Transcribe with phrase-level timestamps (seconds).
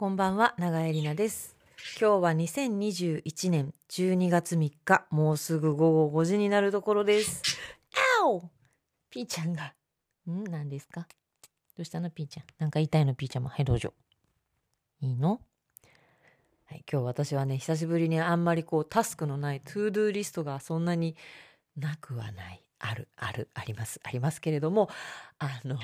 [0.00, 1.58] こんばんは、長江里奈です。
[2.00, 7.42] 今日は2021年12月3日、もうすぐ午後5時になるところです。
[8.22, 8.48] あお
[9.10, 9.74] ピーちゃんが。
[10.26, 10.44] ん？
[10.44, 11.06] 何ですか？
[11.76, 12.08] どうしたの？
[12.08, 12.46] ピーちゃん。
[12.58, 13.14] なんか言いたいの？
[13.14, 13.50] ピーちゃんも。
[13.50, 13.92] はい、どうぞ。
[15.02, 15.42] いいの？
[16.64, 21.14] はい、今日私はね、久しぶりにあんまりこう、タスクのない to-do リストがそんなに
[21.76, 22.64] なくはない。
[22.78, 24.88] ある、ある、あります、ありますけれども、
[25.38, 25.76] あの、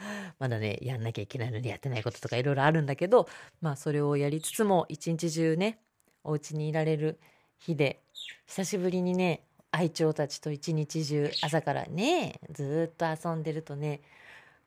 [0.38, 3.28] まだね、やんなきゃいけないのにやってないこととかいろいろあるんだけど、
[3.60, 5.80] まあそれをやりつつも一日中ね、
[6.24, 7.18] お家にいられる
[7.58, 8.02] 日で、
[8.46, 14.02] 久しぶりにね、愛鳥たちと一日中朝からね、ずっと遊んでるとね、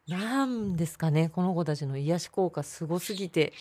[0.08, 3.54] なんですかね、この子たちの癒し効果すごすぎて、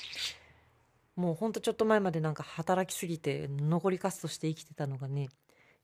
[1.17, 5.29] もうほんとちょっと前までなんか働きすぎて残りカスとして生きてたのがね、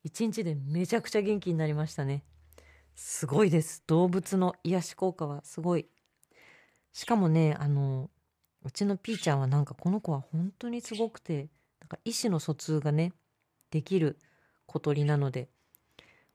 [0.05, 2.25] 一日でめちゃくちゃ元気になりましたね。
[3.01, 3.85] すごいです。
[3.87, 5.87] 動物の癒し効果はすごい。
[6.93, 8.11] しかもね、あの、
[8.65, 11.49] うちのピーちゃんはなんかこの子は本当にすごくて、
[11.81, 13.13] なんか意思の疎通がね、
[13.71, 14.19] できる
[14.67, 15.49] 小鳥なので、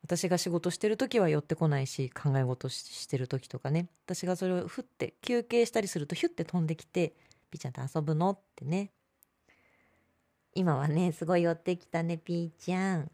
[0.04, 7.14] 私が仕事してる時は寄ってこないし、考え事してる時とかね、私がそれをふって休憩したりするとヒュッて飛んできて、
[7.52, 8.30] ピーちゃんと遊ぶの？
[8.30, 8.94] ってね。
[10.56, 13.12] 今はね、すごい寄ってきたね、ピーちゃん。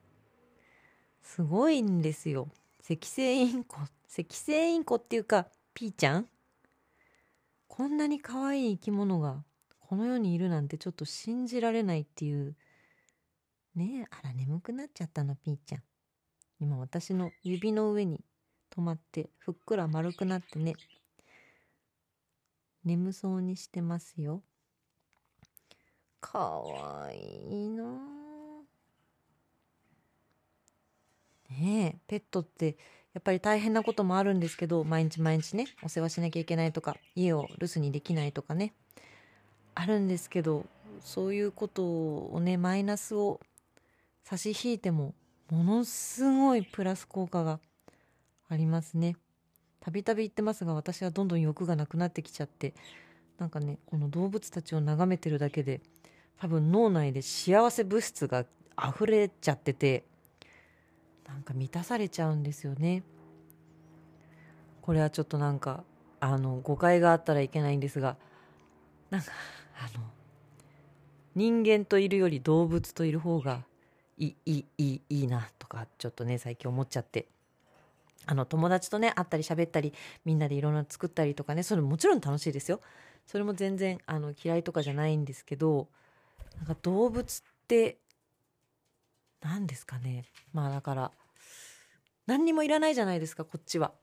[1.24, 2.48] すごいんですよ。
[2.92, 3.90] 赤星インコ、赤
[4.32, 6.28] 星インコっていうか、ピーちゃん？
[7.68, 9.44] こんなに可愛い生き物が
[9.80, 12.56] この世にいるなんてちょっと信じられないっていう。
[13.76, 15.84] ねえ、あら眠くなっちゃったの、ピーちゃん。
[16.60, 18.26] 今私の指の上に
[18.76, 20.74] 止まって、ふっくら丸くなってね。
[22.84, 24.42] 眠そうにしてますよ。
[26.20, 28.19] かわいいなあ
[31.50, 32.78] ねえ、ペットって
[33.14, 38.74] やっぱり大変なこともあるんですけど、毎日毎日ね、お世話しなきゃいけないとか、家を留守にできないとかね、
[39.74, 40.66] あるんですけど、
[41.02, 43.40] そういうことをね、マイナスを
[44.24, 45.16] 差し引いても、
[45.50, 47.60] ものすごいプラス効果が
[48.48, 49.16] ありますね。
[49.80, 52.76] たびたび言ってますが、私はどんどん欲がなくなってきちゃって、
[53.40, 55.82] なんかね、この動物たちを眺めてるだけで、
[56.38, 58.46] 多分脳内で幸せ物質が
[58.78, 60.06] 溢れちゃってて、
[61.30, 63.04] なんか満たされちゃうんですよね。
[64.82, 65.84] これはちょっとなんか、
[66.20, 68.18] あの、誤解があったらいけないんですが、
[69.10, 69.32] なんか、
[69.78, 70.04] あの、
[71.36, 73.64] 人間といるより動物といる方が
[74.18, 77.28] いい、いい、いい、いいな、とか、ちょっとね、最近思っちゃって。
[78.26, 79.94] あの、友達とね、会ったり喋ったり、
[80.26, 82.82] みんなでいろんな作ったりとかね、それもちろん楽しいですよ。
[83.28, 85.88] それも全然、あの、嫌いとかじゃないんですけど、
[86.58, 87.98] なんか動物って、
[89.42, 90.26] 何ですかね。
[90.54, 91.12] まあだから、
[92.26, 93.94] 何にもいらないじゃないですか、こっちは。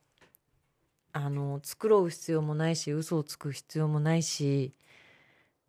[1.12, 4.74] あの、繕う必要もないし、嘘をつく必要もないし、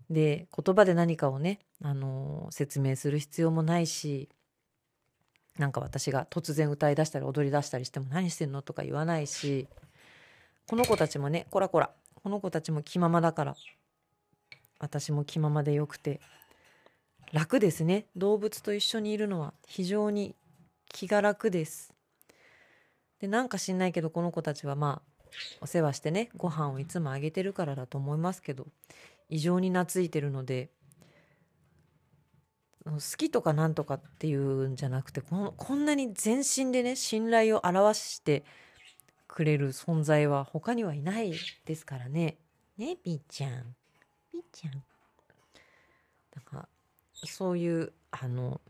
[0.09, 4.29] で、言葉で何かをね、あの、説明する必要もないし、
[5.57, 9.67] なんか私が突然歌い出したり踊り出したりしても何してんのとか言わないし、
[10.67, 11.91] この子たちもね、こらこら、
[12.23, 13.55] この子たちも気ままだから、
[14.79, 16.19] 私も気ままでよくて、
[17.33, 18.05] 楽ですね。
[18.15, 20.35] 動物と一緒にいるのは非常に
[20.89, 21.93] 気が楽です。
[23.19, 25.27] で、なんか知んないけど、この子たちはまあ、
[25.61, 28.67] お世話してね、ご飯をいつもあげてるからだと思いますけど、
[29.29, 30.69] 異常に懐いてるので、
[32.85, 38.45] 好きとかなんとかっていうんじゃなくて、このこんなに全身でね、信頼を表して
[39.27, 41.33] くれる存在は他にはいない
[41.66, 42.37] ですからね。
[42.77, 43.75] ね、ピーちゃん。
[44.31, 44.73] ピーちゃん。
[44.73, 46.69] なんか、
[47.25, 48.61] そういう、あの、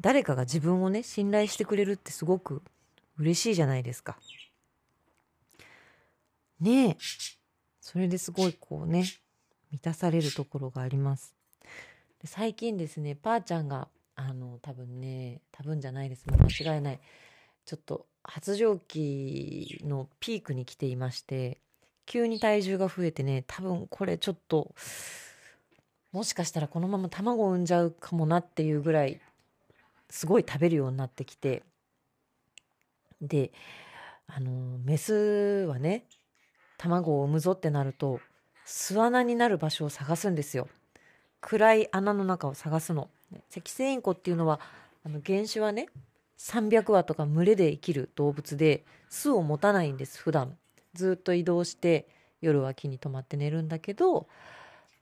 [0.00, 2.62] 誰かが自分をね、信頼してくれるってすごく
[3.18, 4.18] 嬉しいじゃないですか。
[6.60, 6.96] ねえ。
[7.80, 9.04] それですごいこうね、
[9.70, 11.34] 満たされるところがあります。
[12.24, 16.26] 最近ですね、ばあちゃんが、あの、多分ね、多分じゃないです。
[16.26, 17.00] もう間違いない。
[17.64, 21.60] ちょっと発情期のピークに来ていまして、
[22.06, 24.74] 急に体重が増えてね、多分これちょっと、
[26.16, 29.20] もしかしたらこのまま卵を産んじゃうかもなっていうぐらい、
[30.08, 31.62] すごい食べるようになってきて、
[33.20, 33.52] で、
[34.26, 35.12] あの、メス
[35.68, 36.06] はね、
[36.78, 38.20] 卵を産むぞってなると、
[38.64, 40.68] 巣穴になる場所を探すんですよ。
[41.42, 43.10] 暗い穴の中を探すの。
[43.54, 44.58] 赤星インコっていうのは、
[45.04, 45.88] あの原種はね、
[46.38, 50.56] 300羽とか群れで生きる動物で、巣を持たないんです、普段。
[50.94, 52.08] ずっと移動して、
[52.40, 54.28] 夜は木に泊まって寝るんだけど、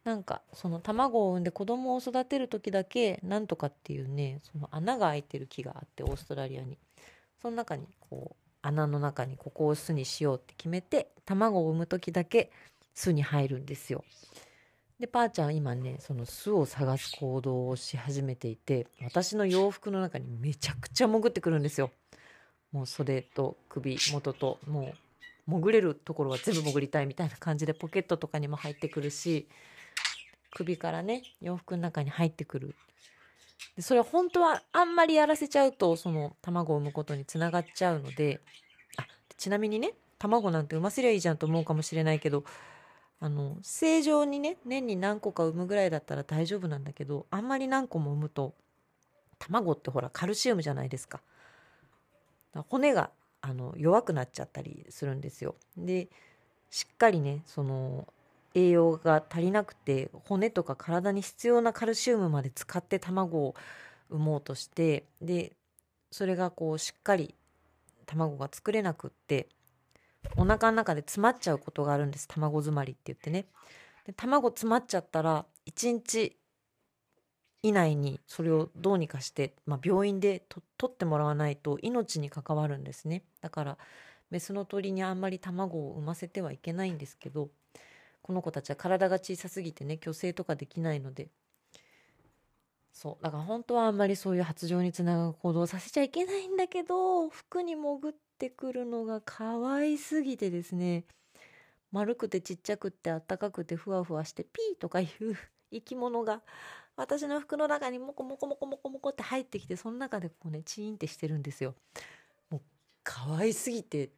[0.04, 6.78] なんかその卵を産んで子供を育てる時だけなんとかっていうねその穴が開いてる木があってオーストラリアに
[7.40, 12.50] その中にこう穴の中にここを巣にしようって決めて卵を産む時だけ
[12.94, 14.04] 巣に入るんですよ。
[15.00, 21.90] でパーちゃん今ねその巣を探す行動をし始めていて私の洋服の中にめちゃくちゃ潜ってくるんですよ
[22.70, 24.94] もう袖と首元とも
[25.48, 29.48] う潜れるところは全部潜りたいみたいな感じでポケットとかにも入ってくるし
[30.54, 32.74] 首からね洋服の中に入ってくる
[33.76, 38.40] でそれは本当はあんまりやらせちゃうとその卵を産むことにつながっちゃうので
[38.96, 39.06] あ
[39.36, 42.44] ちなみにね卵なんて産ませりゃいいじゃんと思うかもしれないけど
[43.20, 48.54] あの正常にね年に何個か産むぐらいだったら大丈夫なんだけどあんまり何個も産むと
[49.38, 51.20] 卵ってほらカルシウムじゃないですか。
[52.68, 53.10] 骨が
[53.40, 55.56] あの弱くなっちゃったりするんですよ。
[55.76, 56.08] で
[56.70, 58.06] しっかりねその
[58.54, 63.54] 栄養が足りなくて骨とか体に必要なカルシウムまで使って卵を
[64.08, 65.52] 産もうとしてで
[66.10, 67.34] それがこうしっかり
[68.06, 69.48] 卵が作れなくって
[70.36, 72.28] お腹の中で詰まっちゃうことがあるんです。
[72.28, 73.46] 卵詰まりって言ってね。
[74.06, 76.36] で卵詰まっちゃったら1日
[77.62, 80.42] 以内にそれをどうにかして、まあ、病院で
[80.76, 83.24] 取ってもらわないと命に関わるんですね。
[83.40, 83.78] だから
[84.30, 87.48] メスの鳥にあんまり卵を産ませてはいけないんですけど
[88.24, 91.28] この子たちは体が小さすぎてね虚勢とかできないので
[92.90, 101.04] そうだから本当はあんまりそういう発情につながる行動をさせちゃいけないんだけど服に潜ってくるのが可愛すぎてですね
[101.92, 105.36] 丸くてちっちゃくってあったかくてふわふわしてピーとかいう
[105.70, 106.40] 生き物が
[106.96, 111.74] 私の服の中にモコモコモコモコモコって入ってきてその中でこうねチーンってしてるんですよ。
[112.48, 112.60] もう
[113.02, 114.10] 可愛すぎて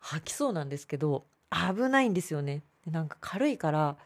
[0.00, 2.64] 吐きそうなんですけど危ないんですよね。
[2.84, 3.96] でなんか軽いから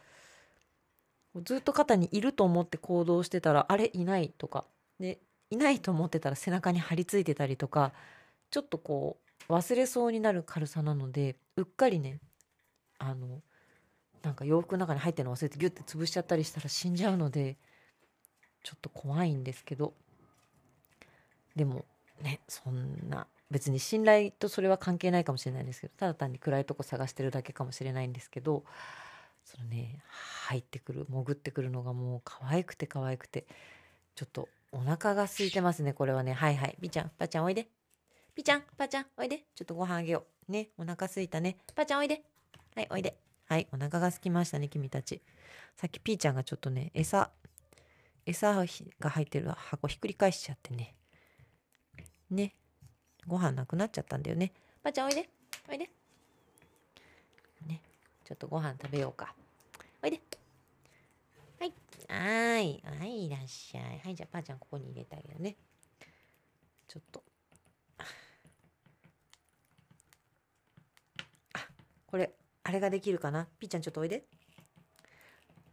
[1.43, 3.91] ずっと肩にいると思って行動してたらあれ？
[3.93, 4.65] いないとか。
[4.99, 7.91] でいないと思ってたら背中に張り付いてたりとか
[8.51, 9.17] ちょっとこ
[9.47, 12.19] う忘れそうになる軽さなのでうっかりね
[12.99, 13.41] あの
[14.21, 17.57] なんか洋服の中に入ってるの忘れてギュッて潰しちゃったりしたら死んじゃうので
[18.63, 19.93] ちょっと怖いんですけど。
[21.55, 21.83] でも
[22.21, 28.63] ねそんな別に信頼とそれは関係ないかもしれないんですけどただ単に暗いとこ探してるだけかもしれないんですけど
[29.43, 30.03] そのね
[30.47, 33.47] 入ってくる潜ってくるのがもう可愛くて可愛くて
[34.15, 36.33] ちょっとお腹が空いてますねこれはね。
[36.33, 36.77] はいはい。
[36.79, 37.67] ピーちゃんパーちゃんおいで。
[38.35, 39.45] ピーちゃんパーちゃんおいで。
[39.55, 40.51] ちょっとご飯あげよう。
[40.51, 41.57] ねお腹空いたね。
[41.75, 42.21] パーちゃんおいで。
[42.75, 43.17] はいおいで。
[43.45, 45.21] はいお腹が空きましたね君たち。
[45.75, 47.31] さっきピーちゃんがちょっとね餌
[48.25, 48.65] 餌
[48.99, 50.93] が入ってる箱ひっくり返しちゃってね。
[52.29, 52.53] ね
[53.27, 54.51] ご飯なくなっちゃったんだよね。
[54.83, 55.29] ばあちゃんおいで。
[55.69, 55.89] おいで。
[57.67, 57.81] ね。
[58.25, 59.33] ちょっとご飯食べようか。
[60.01, 60.21] おいで。
[61.59, 61.73] はい。
[62.07, 62.81] はい。
[62.99, 63.99] はい、いらっしゃい。
[64.03, 65.57] はい、じゃあばあちゃんここに入れてあげるね。
[66.87, 67.23] ちょっと。
[71.53, 71.59] あ、
[72.07, 72.33] これ、
[72.63, 73.47] あれができるかな？
[73.59, 74.23] ピーちゃんちょっとおいで。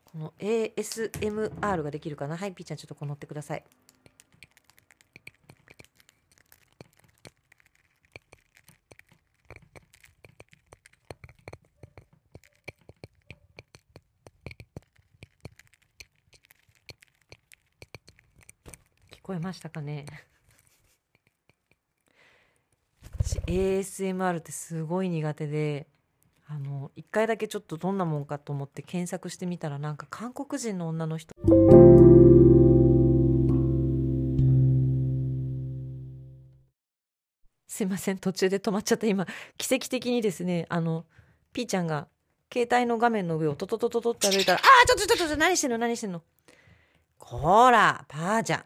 [0.05, 2.37] この ASMR ができるかな？
[2.37, 3.65] はい、ピーちゃんちょっとこう乗ってください。
[19.47, 20.07] ましたかね。
[23.47, 25.87] ASMR ってすごい苦手で
[26.47, 31.33] あの一回だけちょっとどんなもんかと思って検索してみたらなんか韓国人の女の人。
[37.69, 39.07] すいません途中で止まっちゃった。
[39.07, 39.27] 今
[39.59, 41.05] 奇跡的にですねあの
[41.53, 42.09] ピーちゃんが
[42.53, 45.79] 携帯の画面の上をトトトトトって歩いたら「ああちょっとちょっとちょっと何してんの？
[45.79, 46.23] 何してんの」
[47.19, 48.65] こらパーちゃん。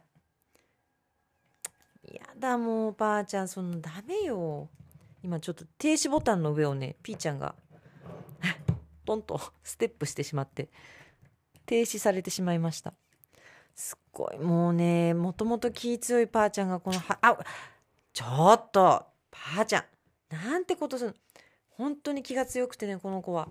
[2.41, 4.69] だもうばあちゃんそのダメよ。
[5.23, 7.55] 今ちょっと停止ボタンの上をねピーちゃんが
[9.05, 10.71] ポンとステップしてしまって
[11.67, 12.95] 停止されてしまいました。
[13.75, 17.39] すっごいもうねもともと気強いばあちゃんがこのはあ
[18.13, 19.07] ちょっとば
[19.61, 19.85] あちゃん
[20.35, 21.15] なんてことする
[21.69, 23.49] 本当に気が強くてねこの子は。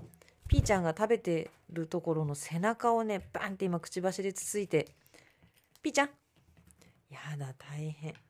[0.48, 4.88] ピーちゃんが食べてるところの背中をねバンって今くちばしでつついて。
[5.84, 6.10] ピーちゃん
[7.10, 8.28] やだ大変。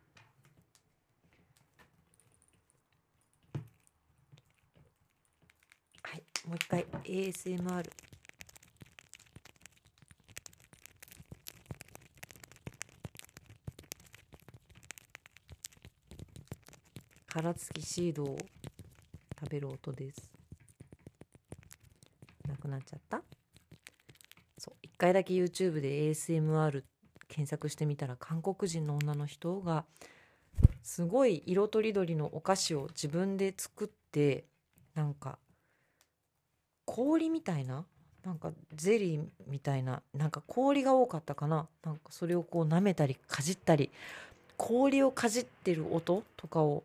[6.49, 6.83] もう一回。
[7.03, 7.87] ASMR
[17.27, 18.35] 殻付きシードを
[19.39, 20.31] 食べる音です。
[22.47, 23.21] なくなっちゃった？
[24.57, 24.75] そう。
[24.81, 26.83] 一回だけ YouTube で ASMR
[27.27, 29.85] 検索してみたら韓国人の女の人が
[30.81, 34.45] すごい色とりどりのお菓子を自分で作って
[34.95, 35.37] なんか
[36.89, 37.85] 氷みたいな
[38.25, 41.67] なんかゼリーみたいななんか氷が多かったかな。
[41.85, 43.91] なんかそれをこう舐めたりかじったり
[44.57, 46.83] 氷をかじってる音とかを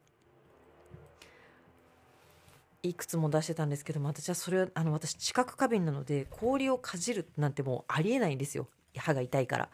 [2.82, 8.68] いくつも出してたんですけども私はそれはあの私知覚過敏なので氷をかじるなんてもうありえないんですよ。
[8.96, 9.70] 歯が痛いから。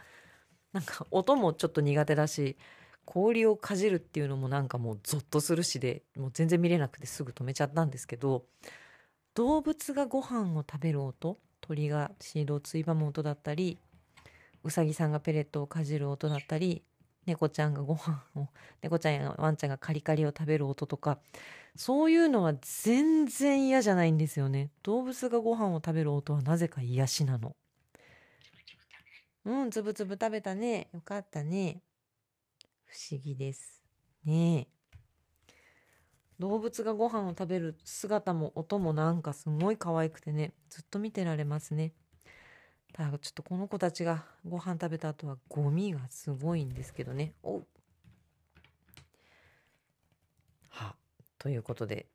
[0.73, 2.57] なんか音もちょっと苦手だし
[3.05, 8.45] 氷をかじるっていうのもなんかもうゾッとするしでもう全然見れなくてすぐ止めちゃったんですけど
[9.35, 13.79] 動物がご飯を食べる音鳥がシードをついばむ音だったり
[14.65, 16.83] うさぎさんがペレットをかじる音だったり
[17.27, 18.49] 猫ちゃんがご飯を
[18.83, 21.21] 猫ちゃんやワンちゃんがカリカリを食べる音とか
[21.77, 24.71] そういうのは全然嫌じゃないんですよね。
[24.83, 27.55] 動物がご飯を食べる音はなぜか癒しなの。
[29.45, 30.89] うんつぶつぶ食べたね。
[30.93, 31.81] よかったね。
[32.87, 33.81] 不思議です
[34.25, 34.67] ね。
[36.41, 41.93] 動物がご飯を食べる姿も音もなんかすごい可愛くてねずっと見てられますね。
[42.95, 47.35] ただちょっとこの子たちがご飯食べた後はゴミがすごいんですけどね。
[47.43, 47.63] お
[50.71, 50.97] は
[51.39, 52.07] ということで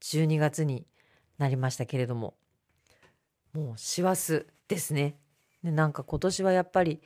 [0.00, 0.86] 12月に
[1.38, 2.34] なりましたけれども
[3.52, 5.16] もう師走ですね。
[5.64, 7.02] でなんか今年はやっぱり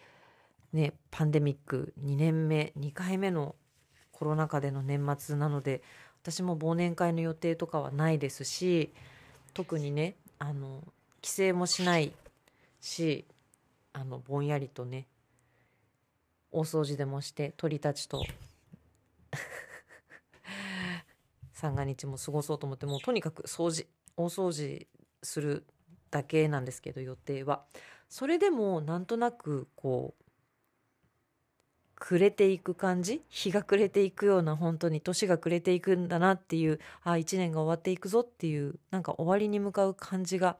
[0.74, 3.56] ねパンデミック2年目2回目の
[4.12, 5.82] コロナ禍での年末なので
[6.26, 8.90] 私も忘年会の予定とかはないですし
[9.54, 10.82] 特にねあの
[11.22, 12.12] 帰省もしない
[12.80, 13.24] し
[13.92, 15.06] あのぼんやりとね
[16.50, 18.24] 大掃除でもして鳥たちと
[21.54, 24.84] 三が日も過ごそうと思ってもうとにかく掃除大掃除
[25.22, 25.64] する
[26.10, 27.64] だけなんですけど予定は。
[28.08, 30.24] それでもなんとなくこう
[31.98, 33.22] 暮れていく感じ？
[33.28, 40.56] 日が暮れていくような本当に年が暮れていくんだなっていうああ1年が終わっていくぞっていうなんか終わりに向かう感じが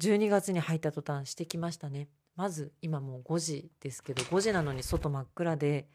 [0.00, 2.08] 12月に入った途端してきましたね。
[2.36, 5.86] まず今もう5時ですけど5時なのに外真っ暗で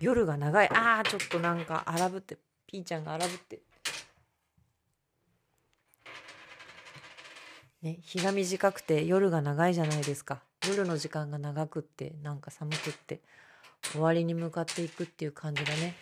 [0.00, 0.68] 夜が長い。
[0.68, 3.60] あーちょっとなんか荒ぶってピーちゃんが荒ぶって。
[7.82, 10.42] ね日が短くて夜が長いじゃないですか。
[10.68, 13.20] 夜の時間が長くってなんか寒くって
[13.92, 15.94] 終わりに向かっていくっていう感じがね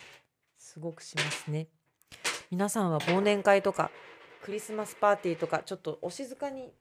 [0.57, 1.67] すごくしますね。
[2.51, 3.89] 皆さんは忘年会とか
[4.43, 6.71] クリスマスパーティーとかちょっとお静かにね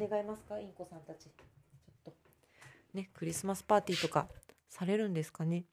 [0.00, 0.58] 願いますか？
[0.58, 1.24] インコさんたち。
[1.24, 2.14] ちょっと。
[2.94, 4.28] ねクリスマスパーティーとか
[4.68, 5.64] されるんですかね？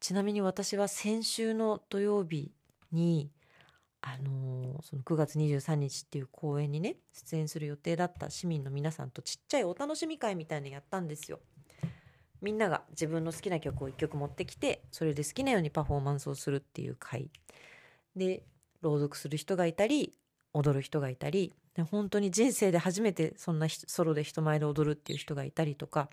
[0.00, 2.50] ちなみに私は先週の土曜日
[2.90, 3.30] に
[4.00, 11.40] あの、その9月23日っていう公演にね出演する予定だった市民の皆さんとちっちゃいお楽しみ会みたいのやったんですよ。
[12.40, 17.30] みんなが自分の好きな曲を1曲持ってきてそれで好きなようにパフォーマンスをするっていう会
[18.14, 18.44] で
[18.80, 20.14] 朗読する人がいたり
[20.52, 26.08] 踊る人がいたりで本当に人生で初めてそんなソロで人前で踊るっていう人がいたりとか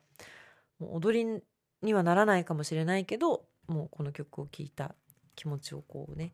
[0.79, 1.41] もう踊り
[1.81, 4.95] にはならないかもしれないけどもうこの曲を聴いた
[5.35, 6.31] 気持ちをこうね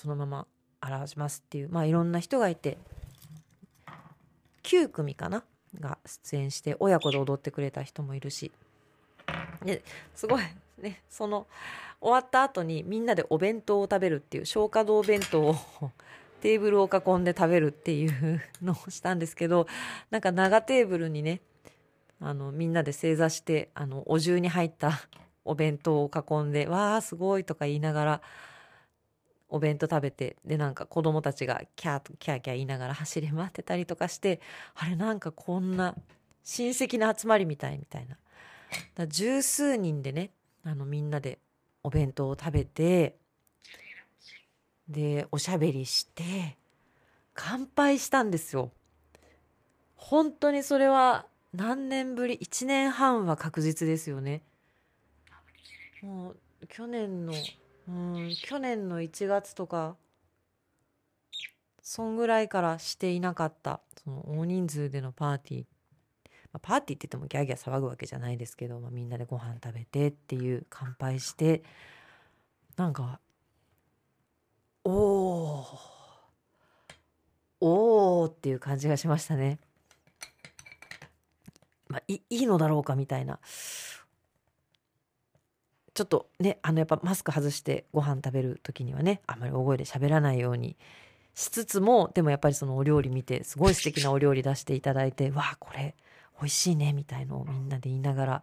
[0.00, 0.46] そのまま
[0.82, 2.78] 表しますっていうまあいろんな人がいて
[4.62, 5.44] 9組かな？
[5.78, 8.50] が出演して親子で踊ってくれた人もいるし。
[9.64, 9.82] で
[10.14, 10.42] すごい
[10.78, 11.46] ねその
[12.00, 15.56] 終わった後にみんなでお弁当を食べるっていう消化道弁当を
[16.40, 19.66] テーブルを囲んで食べるっていうのをしたんですけど
[20.10, 21.42] なんか長テーブルにね
[22.20, 24.92] あのみんなで正座してあのお重に入った
[25.44, 28.22] お弁当を囲んで「わあすごい」とか言いながら
[29.50, 34.40] お弁当食べてでなんか子供たちがキャーキャーキャー言いながら走り回ってたりとかして
[34.74, 35.94] あれなんかこんな
[36.42, 38.16] 親戚の集まりみたいみたいな。
[38.94, 40.30] だ十数人でね
[40.64, 41.38] あのみんなで
[41.82, 43.16] お弁当を食べて
[44.88, 46.56] でおしゃべりして
[47.34, 48.70] 乾杯したんですよ。
[49.96, 54.42] 本当にそれは何年ぶり？1年半は確実ですよね。
[56.02, 56.36] もう
[56.68, 57.32] 去年の
[57.88, 59.96] うん去年の1月とか
[61.82, 63.80] そんぐらいからしていなかった。
[64.04, 65.64] その大人数でのパーティー、
[66.52, 71.62] まあ、パーティーって言ってもギャーギャー騒ぐわけじゃないですけど、まあ、みんなでご飯食べてっていう乾杯して
[72.76, 73.20] なんか
[74.84, 75.66] おお
[77.60, 79.58] おーっていう感じがしましたね。
[81.88, 83.38] まあ、いいいのだろうかみたいな。
[85.94, 90.76] ちょっとねあのやっぱマスク外してご飯食べる時にはねあんまり大声で喋らないように
[91.34, 95.94] しつつもでもやっぱりそのお料理見てすごい素敵なお料理出していただいて わあこれ
[96.40, 98.42] 美味しいねみたいのをみんなで言いながら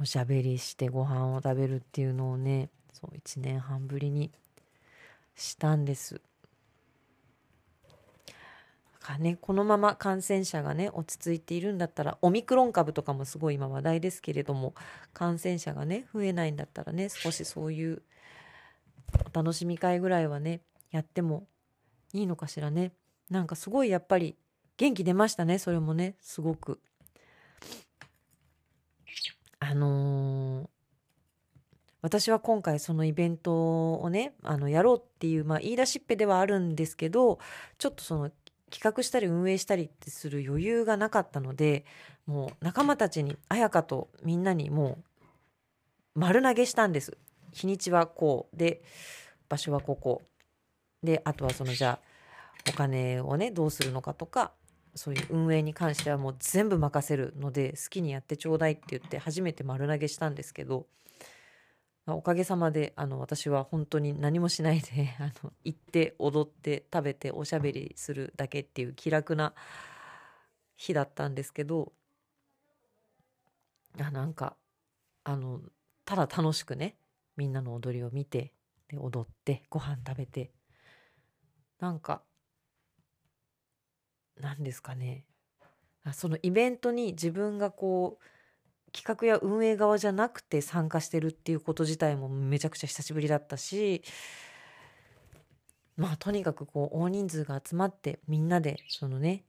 [0.00, 4.30] おしゃべりしてご飯を食べるっていうのをねそう1年半ぶりに
[5.34, 6.20] したんです
[9.00, 14.74] かねこのまま感染者がね落ち着いているんだったらオミクロン株とかもすごい今話題ですけれども
[15.12, 18.02] 感染者がね増えないんだったらね少しそういう
[19.32, 21.46] お楽しみ会ぐらいはねやっても
[22.12, 22.92] いいのかしらね。
[23.30, 24.36] なんかすごいやっぱり
[24.76, 26.80] 元気出ましたねそれもねすごく。
[29.60, 30.68] あのー、
[32.02, 37.38] 私は今回そのイベントをねあのやろうっていう、まあ、言い出しっぺではあるんですけど
[37.78, 38.30] ちょっとその
[38.70, 41.84] 企画したり運営したりってする余裕がなかったので
[42.26, 44.98] もう仲間たちに綾香とみんなにも
[46.16, 47.16] う丸投げしたんです。
[47.52, 48.82] 日にちはこうで
[49.48, 50.22] 場所はここ。
[51.02, 52.10] であとはそのじゃあ
[52.68, 54.52] お金をねどうするのかとか
[54.94, 60.86] そういう運営に関してはもう全部任せるので好きにやってちょうだいって言って初めて丸投げしたんですけど
[62.06, 69.54] おかげさまであの私は本当に何もしないで あの行って踊って食べておしゃべりするだけっていう気楽な
[70.76, 71.92] 日だったんですけど
[73.98, 74.56] あなんか
[75.24, 75.60] あの
[76.04, 76.96] ただ楽しくね
[77.36, 78.52] みんなの踊りを見て
[78.88, 80.52] で踊ってご飯食べて
[81.78, 82.22] なんか
[84.40, 85.24] 何ですかね。
[86.12, 88.24] そのイベントに自分がこう
[88.92, 94.02] 企画や運営側じゃなくて参加してるっていうこと自体もめちゃくちゃ久しぶりだったし
[95.96, 99.44] まあとにかくこう大人数が集まってみんなでそのね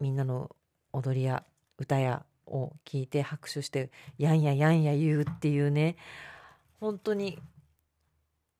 [0.00, 0.54] みんなの
[0.92, 1.44] 踊りや
[1.78, 5.96] 歌やを聞いて拍手してやんややんや言うっていうね
[6.80, 7.38] 本当に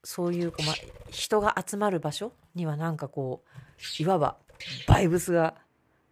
[0.04, 0.74] そういう、ま、
[1.10, 4.36] 人が集まる場所にはなんかこういわば
[4.86, 5.54] バイブスが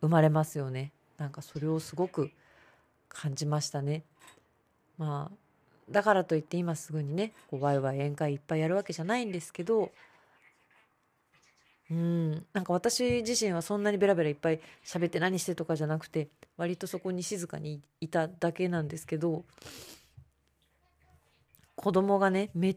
[0.00, 0.92] 生まれますよね。
[1.16, 2.33] なんかそれをすごく
[3.12, 4.04] 感じましたね。
[4.99, 5.37] まあ
[5.90, 9.90] だからといって今すぐにねこうワイワイ宴会いっぱいやるわけじゃないんですけど
[11.90, 19.44] うんなんか私自身はそんなにベラベラいっぱい喋って何してとかじゃなくて割とそこに静かにいただけなんですけど
[21.75, 22.77] 子供がねめっ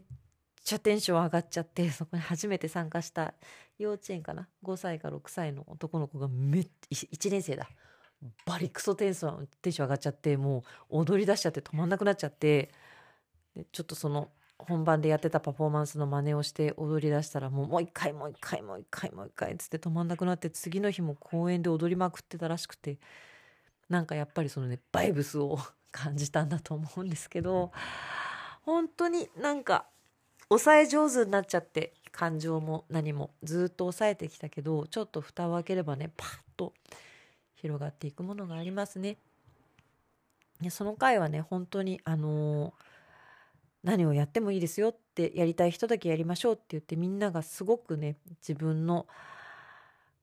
[0.64, 3.34] ちゃテンション上がっちゃってそこに初めて参加した
[3.78, 7.68] 幼稚園かな？5歳か6歳の男の子がめっ1年生だ。
[8.44, 12.70] バリクソテンションテンション上がっちゃってもう踊り出しちゃって止まんなくなっちゃって
[13.54, 22.98] でちょっとその本番でやってたパフォーマンスの真似をして踊り出したらもうもう一回もう一回もう一回もう一回っつって止まんなくなって次の日も公園で踊りまくってたらしくて
[23.88, 25.58] なんかやっぱりそのねバイブスを
[25.92, 27.70] 感じたんだと思うんですけど
[28.62, 29.86] 本当になんか
[30.48, 36.72] 抑え上手になっちゃって感情も何もずっと抑えてきたけどちょっと蓋を開ければねパッと
[37.56, 39.18] 広がっていくものがありますね。
[40.60, 42.72] でその回はね本当にあのー、
[43.82, 49.06] 何をやってもいいですよってやりたい人だけやりましょうって言ってみんながすごくね自分の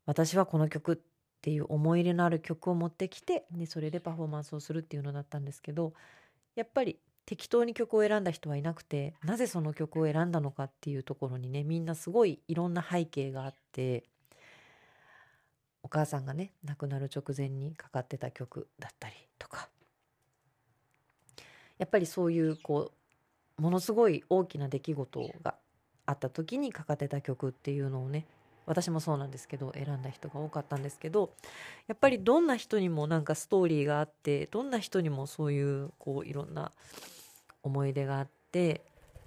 [0.05, 0.97] 私はこの曲っ
[1.41, 5.93] ていう思い入れのある曲を持ってきてでそれでパフォーマンスをするっていうのだったんですけど
[6.55, 14.03] やっぱり適当に曲を選んだ人はいなくてなぜその曲を選んだのかっていうところにねみんなすごいいろんな背景があって
[15.83, 19.69] お母さんがね亡くなる直前にかかってた曲だったりとか。
[21.77, 22.91] やっぱりそういうこ
[23.57, 25.55] うものすごい大きな出来事が
[26.05, 28.25] あった時にかかってた曲っていうのをね
[28.65, 31.33] 私もそうなんですけど選んだ人が多かったんですけど
[31.87, 36.71] やっぱりどんな人にもなんかストーリーがあってどんな人にもそういうこういろんな
[37.61, 38.81] 思い出があって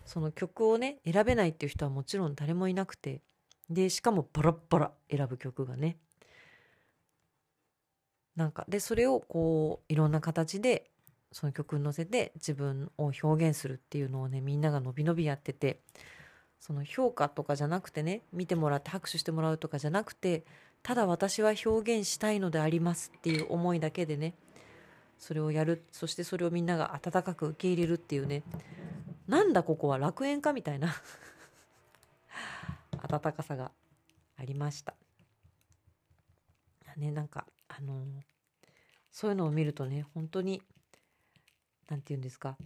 [0.05, 3.21] その曲をね選べないっていう人はもちろん誰もいなくて
[3.69, 5.97] でしかもバラッバラ選ぶ曲がね
[8.37, 10.91] なんかでそれをこういろんな形で
[11.33, 15.81] その曲に乗せて自分を表現するっていうのをねみんなが伸び伸びやってて
[16.61, 20.45] その評価とかじゃなくてね見てもらって拍手してもらうとかじゃなくて
[20.83, 24.35] ただ私は表現したいのでありますっていう思いだけでね
[25.19, 28.43] それをやるそしてそれをみんなが温かく受け入れるっていうね
[29.27, 30.95] なんだここは楽園かみたいな
[33.03, 33.71] 温かさが
[34.39, 34.95] ありました。
[36.97, 38.05] ねなんかあの、
[39.17, 40.61] そういうのを見るとね本当に
[41.89, 42.59] 何て言うんですか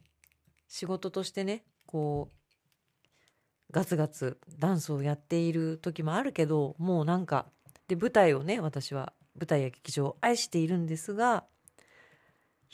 [0.66, 7.46] 仕事としてねこうガツガツダンスをやっている時もあるけどもうなんか
[7.86, 11.44] で舞台をね私は舞台や劇場を愛しているんですが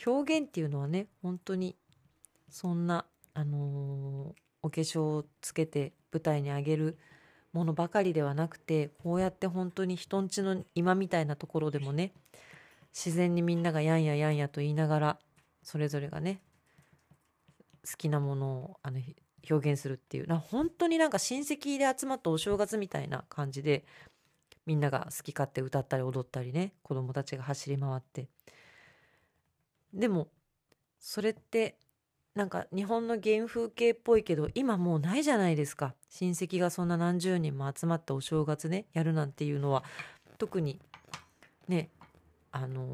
[0.07, 1.77] 表現っていうのはね本当に
[2.49, 6.99] そんなあのー、お化粧をつけて舞台に上げる
[7.53, 12.13] ものばかりではなくてこうやって本当に人んちの今みたいなところでもね
[12.95, 15.19] 自然にみんながやんややんやと言いながら
[15.63, 16.41] それぞれがね
[17.89, 19.01] 好きなものをあの
[19.49, 23.85] 表現するっていうな本当になんか親戚で集まったお正月みたいな感じで
[24.67, 28.29] みんなが好き勝手歌ったり踊ったりね子供たちが走り回って。
[29.95, 30.29] でも
[30.99, 31.77] それって
[32.37, 35.95] なんか日本の原風景っぽいけど今もうないじゃないですか。
[36.11, 39.83] 親戚がそんな何十人も集まってお正月ねやるなんていうのは。
[40.37, 40.79] 特に
[41.67, 41.89] ね
[42.53, 42.87] あの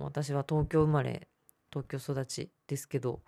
[0.00, 1.26] ー私は東京生まれ
[1.72, 3.22] 東京育ちですけど。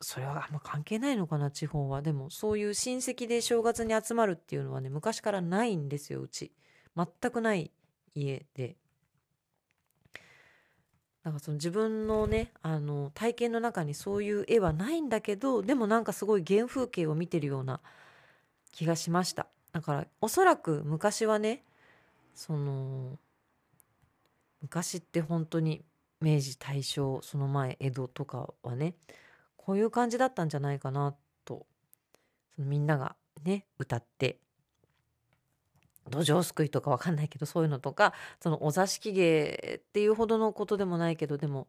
[0.00, 2.02] それはあんま関係ないのかな地方は。
[2.02, 6.52] でもそういう親戚で正月に集まるっていうのはね昔からないんですようち。
[6.96, 7.70] 全くない
[8.14, 8.76] 家で。
[11.24, 17.80] だかその自分のねあの体験の中にそういう絵はないんだけどでもなんかすごい原風景を見てるような
[18.72, 19.46] 気がしました。
[19.72, 21.64] だからおそらく昔はね
[22.34, 23.18] その
[24.60, 25.82] 昔って本当に
[26.20, 28.94] 明治大正その前江戸とかはね
[29.56, 31.66] こういう感じだったんじゃないかなと
[32.54, 34.38] そのみんながね歌って
[36.10, 41.68] 土壌すくいとかわかんないけどそういうのとかそのお座敷芸っていうほどのことでもないけどでも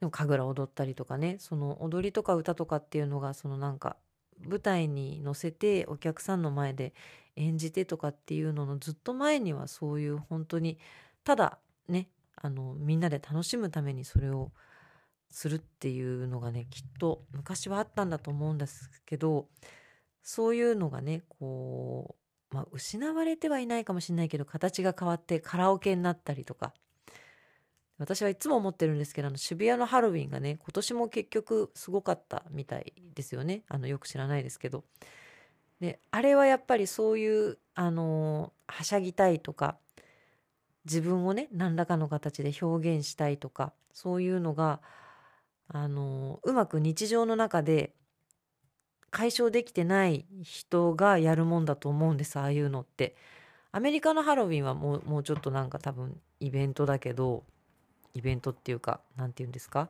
[0.00, 3.96] でも神楽踊ったりとかねその踊りとか歌とかっていうのがそのなんか
[4.40, 6.92] 舞台に乗せてお客さんの前で
[7.36, 10.78] 演じてとかっていうののずっと前にはそういう本当に
[11.24, 14.50] ただねあのみんなで楽しむためにそれを
[15.30, 19.46] するっていうのがねきっと昔はあったんだと思うんですけど
[20.22, 22.21] そういうのがねこう、
[22.52, 26.74] まあ、失われてはいないかもしれないけど形が変わってカラオケになったりとか
[27.98, 34.84] 私はいつも思ってるんですけどあの渋谷のハロウィンがね今年も結局すごかったみたいですよねあのよく知らないですけど。
[35.80, 39.78] であれはやっぱりそういうあのはしゃぎたいとか
[40.84, 44.80] 自分をね何らかの形で表現したいとかそういうのが
[45.66, 47.94] あのうまく日常の中で
[49.12, 53.14] 解消できてない人がやるもんだと思うんですああいうのって。
[53.74, 57.42] アメリカのハロウィンはもうもうちょっとなんか多分イベントだけど
[58.12, 59.88] イベントっていうか何て言うんですか？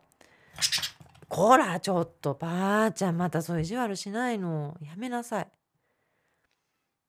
[1.29, 5.49] こらちょっとばあちゃんまたそう意地悪しないのやめなさい。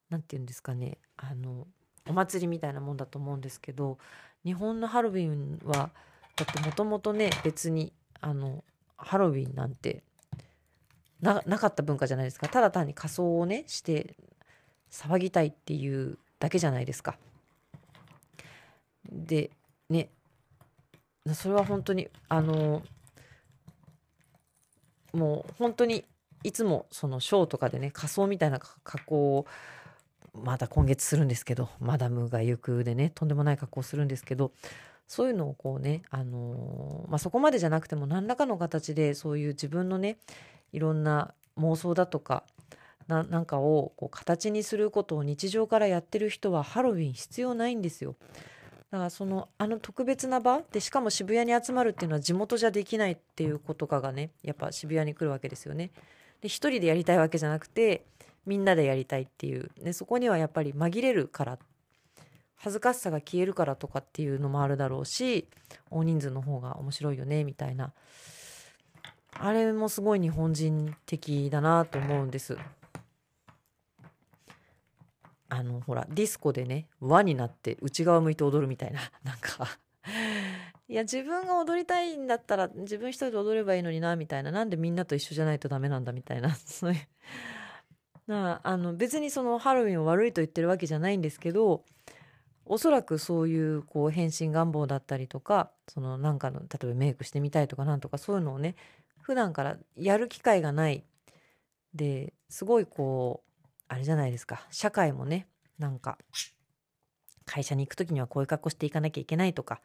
[0.09, 1.67] 何て言うんですかねあの
[2.07, 3.99] お祭りみたいなもんだと思うんですけど
[4.43, 5.91] 日本のハロウィンは
[6.35, 8.63] だってもともとね別にあの
[8.97, 10.01] ハロウィンなんて
[11.23, 14.15] ななかった文化じゃないですかただ単に仮装をねして
[14.91, 17.17] 騒ぎたいっていうだけじゃないですか。
[19.09, 19.49] で
[19.89, 20.09] ね
[21.33, 22.83] それは本当にあの
[25.13, 26.03] もう本当に
[26.43, 29.47] いつもそのショーとかでね仮装みたいな格好を
[30.33, 34.51] また今月するんですけどマダムが行くでねとんでもない格好をするんですけど
[35.07, 40.17] そういうのをこうね、あの、まあ、そこまでじゃなくても何らかの形でそういう自分のね
[40.73, 42.43] いろんな妄想だとか
[43.07, 48.15] ななんかをこう形にすることを日常からやってる人はハロウィン必要ないんですよ。
[48.91, 55.91] だからそのあの特別な場でしかも渋谷に集まるっていうのは地元じゃできないっていうことかがねやっぱ渋谷に来るわけですよね。
[56.41, 58.05] で一人でやりたいわけじゃなくて
[58.45, 61.59] みんなでやりたいっていう、ね、そこにはやっぱり紛れるから
[62.55, 65.47] 恥ずかしさが消えるからとかっていうのもあるだろうし
[65.89, 67.93] 大人数の方が面白いよねみたいな
[69.39, 72.57] あれもすごい日本人的だなと思うんです。
[75.49, 79.67] あのほらディスコでね輪になって内側向いて踊るみたいな なんか。
[80.89, 84.51] いや自分が踊りたいんだったら自分一人で踊ればいいのになみたいな。
[84.51, 86.53] なんでみんなと一緒じゃないとダメなんだみたいな。
[86.65, 87.07] そういう。
[88.27, 91.83] なあの別にそのハロウィンを悪いと言ってるわけじゃないんですけど
[92.65, 98.75] おそらくそういうこう変身願望だったりとかそのなんかの例えばメイクしてみたいとかなんとかそういうのをね
[99.23, 101.03] 普段からやる機会がない
[101.93, 105.47] ですごいこうあれじゃないですか社会もね
[105.79, 106.17] なんか
[107.45, 109.81] 会社に行く時にはこういう格好していかなきゃいけないとか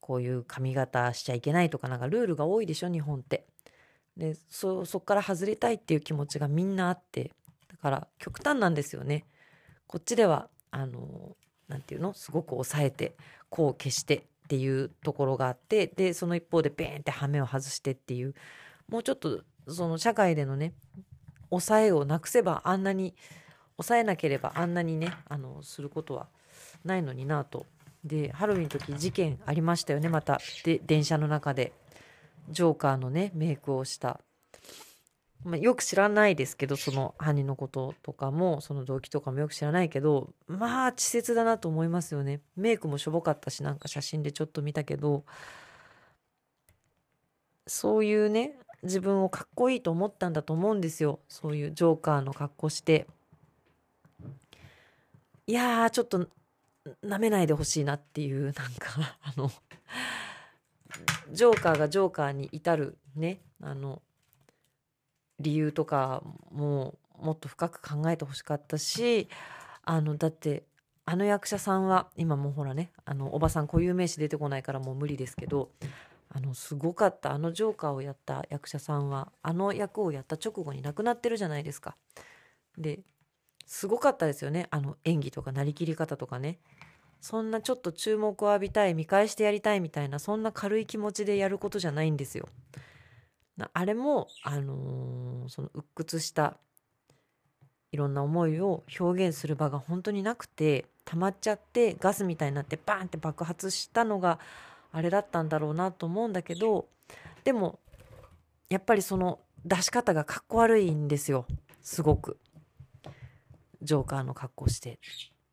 [0.00, 3.46] こういう髪型しちゃいけないとかなんかルールが多いでしょ日本って。
[4.16, 7.32] でそそっから外れたいっていう気持ちがみんなあって
[7.68, 9.24] だから極端なんですよね。
[9.86, 11.36] こっちではあの
[11.68, 12.12] 何て言うの？
[12.12, 13.16] すごく抑えて
[13.48, 18.34] こう消してっていうところがあってでその一方でベーンって羽目を外してっていう
[18.88, 20.72] もうちょっとその社会でのね
[21.50, 23.14] 抑えをなくせばあんなに
[23.76, 26.26] 抑えなければあんなにねあのすることは
[26.84, 27.64] ないのになと。
[28.02, 30.40] でハロウィンの時事件ありましたよねまた。
[30.64, 31.72] で電車の中で。
[32.48, 34.20] ジョーカーのねメイクをした。
[35.44, 42.40] まあ、よく知らないですけどその犯人のこととかもその動機とかもよく知らないけどまあ稚拙だなと思いますよね。
[42.56, 45.24] メイクもしょぼかったしなんか写真でちょっと見たけど
[47.66, 51.20] そういうね自分をかっこいいと思ったんだと思うんですよ。
[51.28, 53.06] そういうジョーカーの格好して。
[55.46, 56.28] いやーちょっと
[57.02, 59.50] なめないでほしいなっていうなんかあの
[61.32, 64.00] ジョーカーがジョーカーに至るねあの
[65.40, 66.22] 理由とか
[66.52, 69.28] ももっと深く考えてほしかったし
[69.82, 70.64] あのだって
[71.04, 75.70] あの役者さんは今もうほらねあのおばさん固有名詞出てこないからもう無理ですけど
[76.28, 81.96] あのすごかったあのジョーカーをやった役者さんはあの役をやった直後に亡くなってるじゃないですか。
[82.78, 83.00] で
[83.66, 86.58] すごかったですよねあの演技とかなりきり方とかね
[87.20, 92.48] そんなちょっと注目を浴びたい見返してやりたいみたいなそんな軽い気持ちでやることじゃないんですよ。
[93.72, 96.56] あれも、あのー、その鬱屈した
[97.92, 104.38] いろんな思いを表現する場が本当になくて溜まっちゃってガスみたいになってバーンって爆発したのが
[104.92, 106.86] あれだったんだろうなと思うんだけど
[107.44, 107.80] でも
[108.68, 111.44] やっぱりその出し方がかっこ悪いんですよ。
[111.82, 112.38] すごく。
[113.82, 114.96] ジョーカーの格好してっ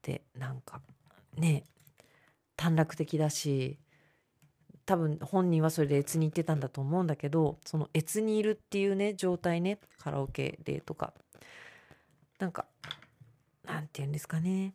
[0.01, 0.81] てなんか。
[1.35, 1.63] ね
[2.55, 3.77] 短絡的だし
[4.87, 11.13] 多分本人はそれで越に行ってたんだと思うんだけどその越にいるっていうね状態ねカラオケでとか。
[12.39, 12.65] なんか
[13.65, 14.73] なんて言うんですかね。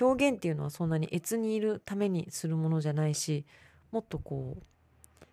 [0.00, 3.46] 表現っていうのはそんなに越にいるためにするものじゃないし
[3.92, 5.26] もっとこう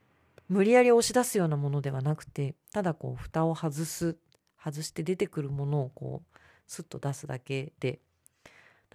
[0.50, 4.18] 無理やり押し出すようなものではなくてただこう蓋を外す
[4.64, 8.00] 外して出てくるものをこうスッと出すだけで。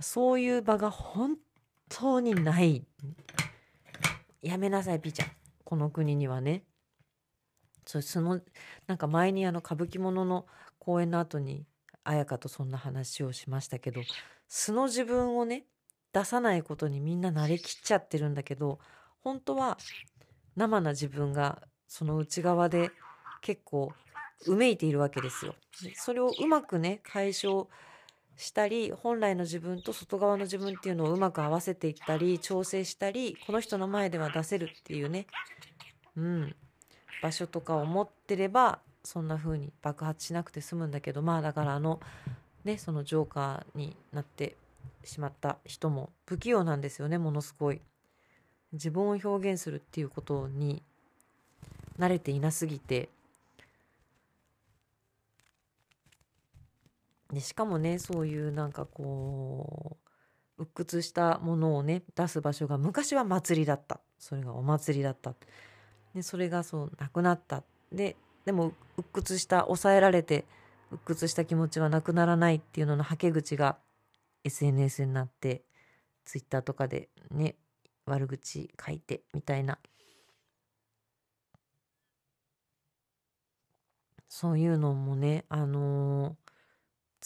[0.00, 1.36] そういう場が本
[1.88, 2.84] 当にない。
[4.46, 5.28] やめなさいピーちゃん
[5.64, 6.62] この国にはね
[7.84, 8.40] そその
[8.86, 10.46] なんか前にあの歌舞伎ものの
[10.78, 11.66] 公演の後に
[12.04, 14.02] 綾香とそんな話をしましたけど
[14.48, 15.64] 素の自分をね
[16.12, 18.78] 出さないことにみんな慣れきっちゃってるんだけど
[19.22, 19.78] 本当は
[20.54, 22.90] 生な自分がその内側で
[23.42, 23.92] 結構
[24.46, 25.54] うめいているわけですよ。
[25.94, 27.66] それをうまくね解消
[28.36, 35.26] したり本来の自分と外側の自分っていうのをうまく合わせていったり調整したりこの人の前では出せるっていうね、
[36.16, 36.54] うん、
[37.22, 42.00] 場所とかを持ってればそんな風に爆発しなくて済むんだけどまあだからあの
[42.64, 44.56] ねそのジョーカーになって
[45.04, 47.80] しまった人も不器用なんですよねものすごい。
[48.72, 50.82] 自分を表現するっていうことに
[51.98, 53.08] 慣れていなすぎて
[57.32, 59.98] でしかもねそういうなんかこ
[60.58, 64.00] う鬱屈したものをね出す場所が昔は祭りだった。
[64.18, 65.34] それがお祭りだった。
[66.14, 67.62] でそれがそうなくなった。
[67.92, 70.44] ででも鬱屈した抑えられて
[70.92, 73.76] 鬱屈した気持ちはなくならないっていうののはけ口が
[74.44, 75.62] SNS になって
[76.24, 77.56] ツイッターとかでね
[78.06, 79.78] 悪口書いてみたいな。
[84.28, 86.45] そういうのもねあのー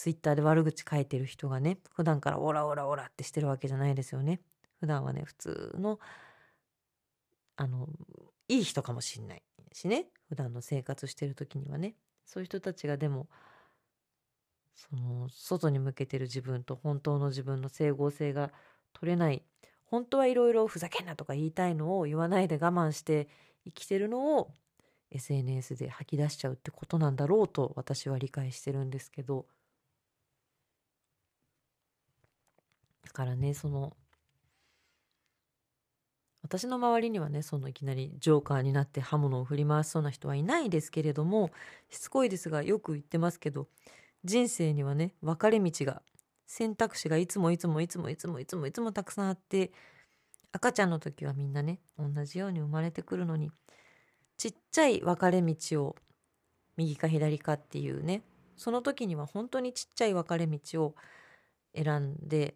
[0.01, 4.41] ツイッターで悪口書いてる人がね普段からオラオラオラってしてるわけじゃないですよね。
[4.79, 5.99] 普段はね普通の
[7.55, 7.87] あの
[8.47, 10.07] いい人かもしんないしね。
[10.27, 11.93] 普段の生活してる時にはね。
[12.25, 13.27] そういう人たちがでも
[14.73, 18.51] その外に向けてる自分と本当の自分の整合性が
[18.93, 19.43] 取れない。
[19.85, 23.27] 本当はいろいろふざけんなとか言いたいのを言わないで我慢して
[23.65, 24.51] 生きてるのを
[25.11, 29.45] SNS で吐き出しちゃうってことなんだろうと私は理解してるんですけど。
[33.11, 33.91] だからねその
[36.43, 41.51] 私の周りにはねそのいきなりジョーカーになって刃物を振り回しそうな人はいないですけれども
[41.89, 43.67] しつこいですがよく言ってますけど
[44.23, 46.01] 人生にはね分かれ道が
[46.47, 49.71] 選択肢がいつもいつもいつもいつもいつもいつもたくさんあって
[50.53, 53.51] 赤ちゃんの時はみんなね同じように生まれてくるのに
[54.37, 55.95] ちっちゃい分かれ道を
[56.77, 58.23] 右か左かっていうね
[58.55, 60.95] その時には本当にちっちゃい分かれ道を
[61.75, 62.55] 選んで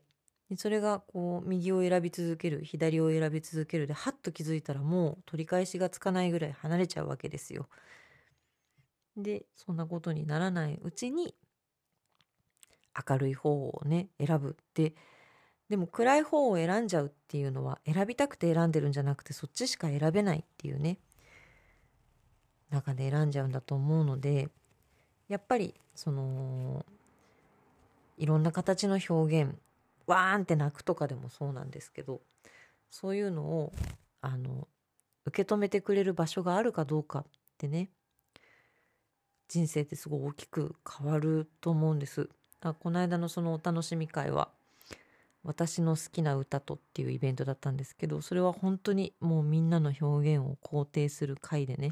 [0.49, 7.67] でそれがこう右を選び続ける左を選び続けるでハッと気づいたらもう取り返しがつかないぐらい離れちゃうわけですよ。
[9.17, 11.33] でそんなことにならないうちに
[13.09, 14.93] 明るい方をね選ぶって
[15.69, 20.99] でも暗い方を選んじゃうっていうのは選びたくて選んでるんじゃなくてそっちしか選べないっていうね
[22.69, 24.49] 中で選んじゃうんだと思うので
[25.27, 26.85] やっぱりその
[28.17, 29.55] いろんな形の表現
[30.07, 32.21] わーんって泣くとかでもそうなんですけど
[32.89, 33.73] そういうのを
[34.21, 34.67] あの
[35.25, 37.23] 受け止めてくれる場所があるかどうかっ
[37.57, 37.89] てね
[39.47, 42.29] 人生ってすごい大きく変わると思うんです。
[42.61, 44.49] あこの間のそのお楽しみ会は
[45.43, 51.91] 私の好きな歌とっていうイベントだったんですけどそれは本当にもうみんなの表現を肯定する回でね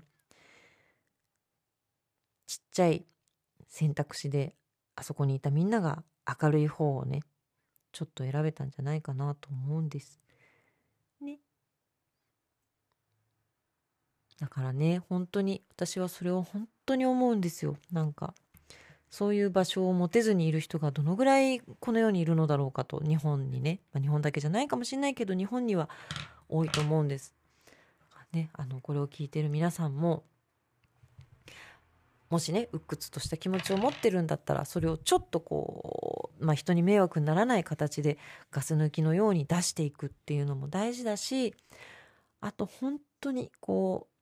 [2.48, 3.06] ちっちゃい
[3.68, 4.56] 選択肢で
[4.96, 6.04] あそこにいたみんなが
[6.42, 7.22] 明るい方をね
[7.94, 10.20] ちょっと選べたんじゃないかなと思うんです。
[11.22, 11.40] ね。
[14.40, 18.34] だからね本当に私はそれを本当に思うんですよなんか
[19.10, 25.88] そういう場所を持てずにいる人がどのぐらいこの世にいるのだろうかと日本にね、まあ、日本だけじゃないかもしれないけど日本には
[26.50, 27.34] 多いと思うんです。
[28.34, 30.24] ね、あのこれを聞いてる皆さんも
[32.34, 38.18] もしね鬱屈とした気持ちを持ってるんだったらそれをちょっとこう、まあ、人に迷惑にならない形で
[38.50, 41.54] ガス抜きのように出していくっていうのも大事だし
[42.42, 44.14] あと本当にこう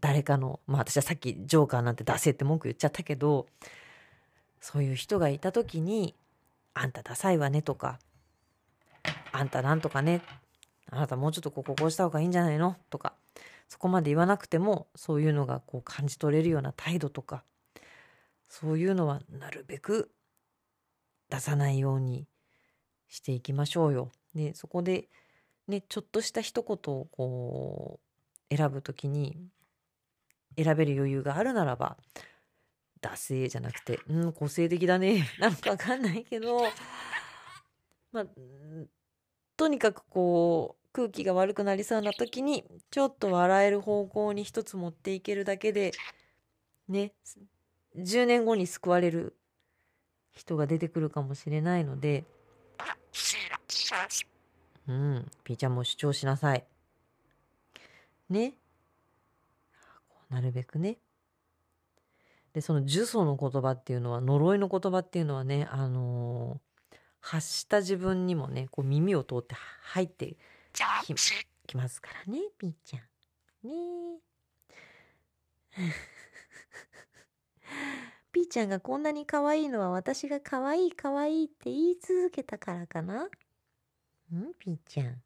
[0.00, 3.48] 誰かのまあ私はさっきジョーカーなんて出せって文句言っちゃったけど
[4.60, 6.14] そういう人がいた時に
[6.74, 7.98] 「あんたダサいわね」とか
[9.32, 10.22] 「あんたなんとかね」
[10.92, 13.16] 「あなたもうちょっとこここうした方がいいんじゃないの?」とか
[13.72, 17.42] そこまで言わなくてもそういうのがこう感じ取れるような態度とか
[18.46, 20.10] そういうのはなるべく
[21.30, 22.26] 出さないように
[23.08, 24.10] していきましょうよ。
[24.34, 25.08] でそこで
[25.68, 27.98] ねちょっとした一言をこ
[28.50, 29.38] う選ぶ時に
[30.58, 31.96] 選べる余裕があるならば
[33.00, 36.60] 「惰性」じゃなくて「うん個性的だね」 なのか分かんないけど
[38.12, 38.26] まあ
[39.56, 45.92] とにかくこう空気が悪くなりそうな時にちょっと笑える方向に一つ持っていけるだけで
[46.88, 47.12] ね
[47.96, 49.36] 10年後に救われる
[50.32, 52.24] 人が出てくるかもしれないので
[54.88, 56.64] うんピーちゃんも主張しなさい。
[58.28, 58.54] ね。
[60.28, 60.96] なるべくね。
[62.52, 70.36] でその呪詛の言葉っていうのは呪いの言葉っていうのはねあのー、発した自分にもねこう耳を通って入って
[70.72, 70.82] き
[71.66, 73.02] きますからね、ピーちゃん。
[73.68, 74.18] ね
[78.32, 83.24] ピーちゃんがこんなに可愛いのは私が可愛い可愛いって言い続けたからかな？
[83.24, 83.30] ん
[84.58, 85.22] ピーちゃん。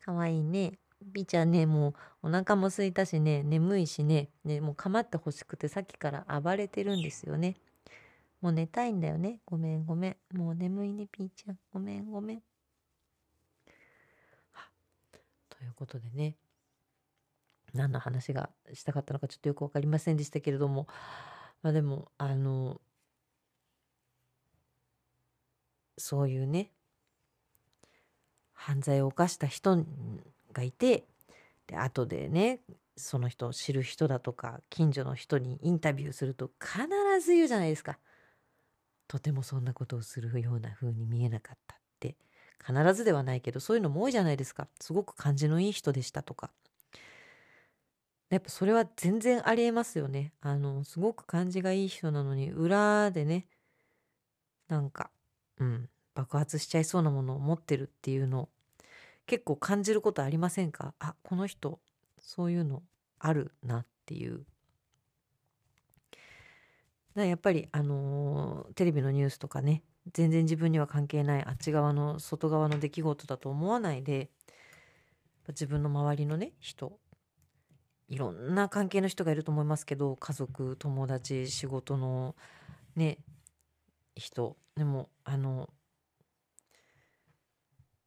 [0.00, 0.78] 可愛いね。
[1.12, 7.56] ピーちゃんね、もうお腹も空いたしね、眠いしね、ね、もう構ってほしくてさっきから暴れてるんですよね。
[8.40, 9.40] もう寝たいんだよね。
[9.44, 10.16] ごめんごめん。
[10.36, 11.58] もう眠いね、ピーちゃん。
[11.72, 12.42] ごめんごめん。
[15.58, 16.36] ということでね。
[17.74, 20.86] 何の話がしたかったのかちょっとよく分かりませんでしたけれども。
[21.62, 22.80] まあでもあの
[25.96, 26.70] そういうね
[28.52, 29.84] 犯罪を犯した人
[30.52, 31.04] がいて
[31.66, 32.60] で後でね
[32.96, 36.86] その人を知る人だとか近所の人にインタビューすると必
[37.24, 37.98] ず言うじゃないですか。
[39.08, 42.16] とてもそんなことをするような風に見えなかったって。
[42.66, 44.68] 必ずではないけどそういうのも多いじゃないですか。
[44.80, 46.50] すごく感じのいい人でしたとか。
[48.30, 50.32] やっぱそれは全然ありえますよね。
[50.42, 53.46] あのすごく感じがいい人なのに裏でね
[54.68, 55.10] なんか
[55.58, 58.48] うん爆発しちゃいそうなものを持ってるっていうのを
[59.26, 60.92] 結構感じることありませんか？
[60.98, 61.80] あこの人
[62.20, 62.82] そういうの
[63.18, 64.44] あるなっていう。
[67.14, 74.30] だやっぱりあのー、テレビのニュースとかね全然自分には関係ないあっち側の外側の出来事だと思わないで
[75.48, 76.98] 自分の周りのね人
[78.08, 82.34] いろんな関係の人がいると思いますけど家族友達仕事の
[82.96, 83.18] ね
[84.16, 85.68] 人でもあの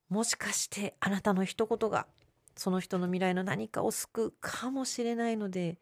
[0.09, 2.07] もしかしてあなたの一言が
[2.55, 5.77] その人の未来の何かを救うかもしれないので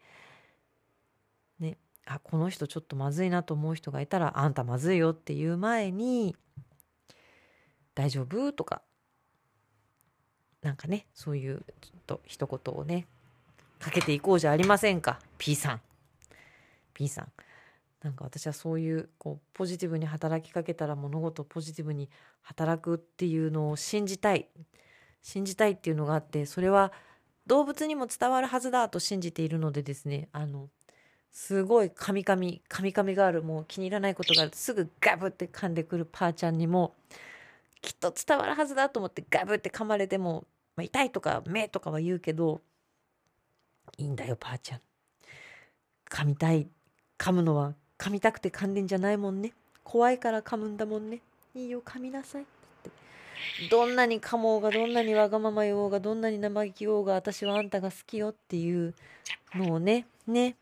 [2.12, 6.34] あこの人ちょっとまずいなと思う人がいたらあんたまずいよっていう前に
[7.94, 8.52] 大丈夫？
[8.52, 8.82] とか
[10.60, 13.06] なんかねそういうちょっと一言をね
[13.78, 15.80] かけていこうじゃありませんか？P さん。
[16.94, 17.28] P さん。
[18.02, 22.10] なんか私はそういうこうポジティブに働きかけたら物事ポジティブに
[22.42, 24.48] 働くっていうのを信じたい。
[25.22, 26.92] 信じたいっていうのがあってそれは
[27.46, 30.70] 動物にも伝わるはずだと信じているのでですねあの
[31.32, 36.94] すごいカミカミカミカミがあるもう気に入らないことがすぐガブって噛んでくるパーちゃんにも
[37.80, 40.44] きっと伝わるはずだと思ってガブって噛まれても、
[40.76, 42.60] まあ、痛いとか目とかは言うけど
[43.96, 44.80] いいんだよパーちゃん。
[46.10, 46.68] 噛みたい。
[47.18, 49.52] 噛むのは噛みたくて噛んでんじゃないもんね。
[49.84, 51.20] 怖いから噛むんだもんね。
[51.54, 52.46] いいよ噛みなさい。
[53.70, 58.94] どんなに噛もうがどんなにわがまま言おうがどんなに生意気言おうが私はあんたが好きよっていう
[59.54, 60.56] のをねね。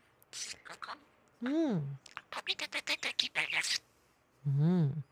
[1.41, 1.99] うん。
[4.45, 5.03] うん。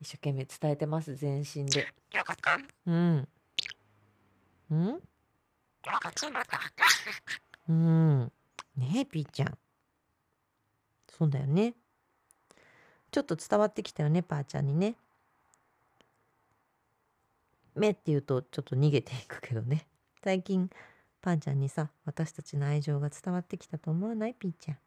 [0.00, 1.86] 一生懸命伝えてます、全身で。
[2.86, 3.28] うん。
[4.70, 5.02] うん。
[7.68, 8.32] うん。
[8.76, 9.58] ねえ、ピーちゃん。
[11.10, 11.74] そうだよね。
[13.10, 14.96] ちょっと伝わってきたよね、パーちゃんにね。
[17.78, 19.86] めって言うとちょっと逃げていくけどね
[20.22, 20.68] 最近
[21.20, 24.34] パンちゃんにさ私たちの愛情が伝わってきたと思わない？
[24.34, 24.78] ピーちゃん。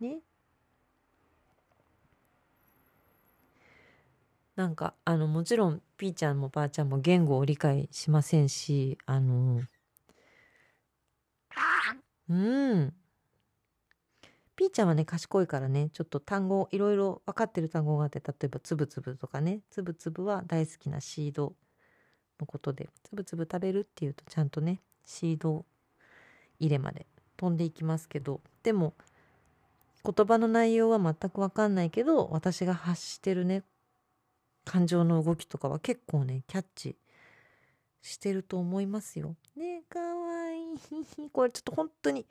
[0.00, 0.20] ね。
[4.56, 9.62] なんかあのもちろんピーちゃんもパーちゃんも言語を理解しませんしあの
[12.28, 12.94] うん。
[14.56, 21.54] ピーちゃんはね賢いからねちょっと単語いろいろ分かってる単語があって例えばつぶつぶとかねつぶつぶは大好きなシード。
[22.40, 25.64] のことでつぶつぶ食べるっていうとちゃんとねシード
[26.58, 28.94] 入れまで飛んでいきますけどでも
[30.04, 33.62] 言葉の内容は全く分かんないけど私が発してるね
[34.64, 36.96] 感情の動きとかは結構ねキャッチ
[38.02, 39.36] してると思いますよ。
[39.56, 41.30] ねかわいい。
[41.32, 42.26] これちょっと本当に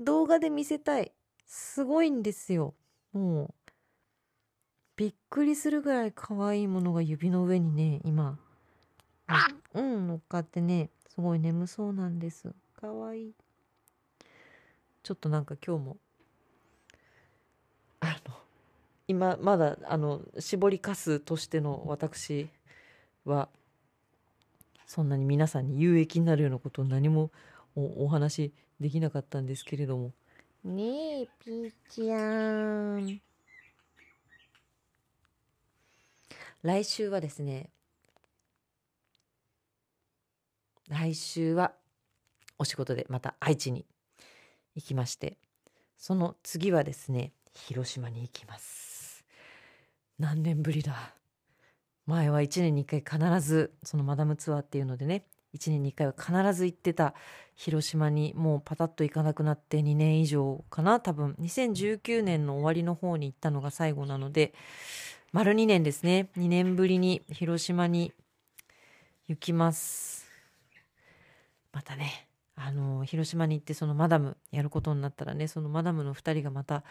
[0.00, 1.12] 動画で見せたい。
[1.46, 2.74] すごいんですよ。
[3.12, 3.54] もう
[4.96, 8.38] びっくりするぐらい可愛いものが指の上にね今
[9.74, 12.54] うん乗っかってねすごい眠そうなんです。
[12.80, 13.32] 可愛い
[15.02, 15.96] ちょっとなんか今日も
[18.00, 18.34] あの
[19.08, 22.48] 今まだあの絞りかすとしての私
[23.24, 23.48] は
[24.86, 27.30] そんなに皆さんに有益になるようなことを何も
[27.74, 30.12] おお話できなかったんですけれども。
[30.64, 33.20] ねえピーちゃん。
[36.62, 37.70] 来週はですね
[40.92, 41.72] 来週は
[42.58, 43.86] お仕事でまた愛知に
[44.74, 45.38] 行きまして
[45.96, 49.24] その次はですね広島に行きます。
[50.18, 51.14] 何年ぶりだ。
[52.06, 55.24] 前は1年に1回必ずそのマダムツアーっていうのでね
[55.54, 57.14] 1年に1回は必ず行ってた
[57.54, 61.36] 広島にもうパタッと行かなくなって2年以上かな多分。
[61.40, 64.52] 2019年の終わりの方に行ったのが最後なので
[65.32, 66.28] 丸2年ですね。
[66.36, 68.12] 2年ぶりに広島に
[69.28, 70.21] 行きます。
[71.72, 76.84] またねあの広島に行ってそのマダムやることになったらねそのマダムの2人がまた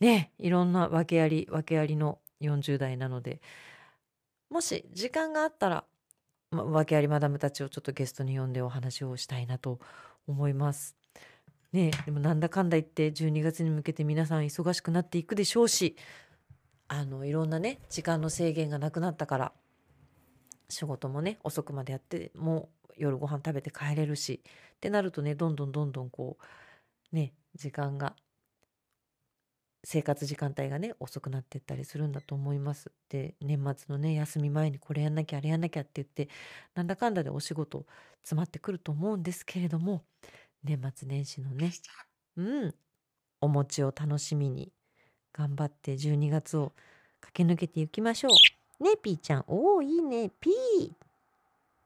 [0.00, 3.40] ねいろんな訳あり訳ありの40代なので
[4.50, 5.84] もし時間があったら、
[6.50, 9.78] ま、訳ありマダムたちをちょっとゲストに呼んでお話をしたいなと
[10.26, 10.96] 思います。
[11.72, 15.94] ねでもなんだかんだ言って12月に向けて皆さん忙しくなっていくでしょうし
[16.88, 19.52] あのいろんなね時間の制限がなくなったから
[20.68, 22.68] 仕事もね遅くまでやっても
[23.00, 24.42] 夜ご飯食べて帰れるし
[24.76, 26.38] ってなるとねどんどんどんどんこ
[27.12, 28.14] うね時間が
[29.82, 32.92] 生活時間帯がね遅くなってったりするんだと思います。
[33.08, 36.28] で年末のね休み前にこれやんなきゃあれやんなきゃって言って
[36.74, 37.86] なんだかんだでお仕事
[38.22, 40.04] 詰まってくると思うんですけれども
[40.64, 41.72] 年末年始のね
[42.36, 42.74] うん
[43.40, 44.72] お餅を楽しみに
[45.32, 46.72] 頑張って12月を
[47.20, 48.28] 駆け抜けていきましょ
[48.80, 48.84] う。
[48.84, 51.09] ねピーちゃんおおいいねピー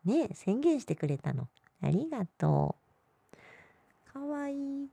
[0.05, 1.49] ね宣言してくれたの。
[1.83, 2.77] ありがと
[4.09, 4.13] う。
[4.13, 4.89] かわいい。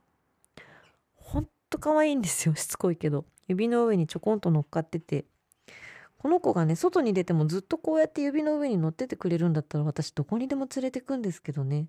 [1.16, 2.54] ほんと可愛いんですよ。
[2.54, 3.24] しつこいけど。
[3.48, 5.24] 指の上にちょこんと乗っかってて。
[6.18, 11.88] この子がね外に出てもずっとこうやって指の上に乗っててくれるんだったら私どこにでも連れてくんですけどね。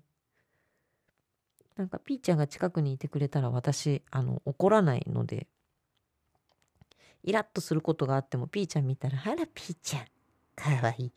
[1.76, 5.46] なんかピーちゃんが近くにいてくれたら私あの怒らないので。
[7.26, 10.04] イラッとすることがあってもピーちゃん見たら「あらピーちゃん。
[10.56, 11.04] かわい。
[11.06, 11.12] い